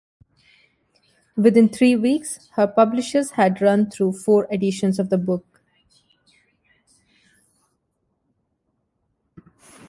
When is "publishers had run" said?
2.65-3.91